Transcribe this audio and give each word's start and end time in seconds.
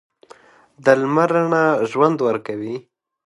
د 0.83 0.85
لمر 1.01 1.29
رڼا 1.35 1.65
ژوند 1.91 2.17
ورکوي. 2.27 2.75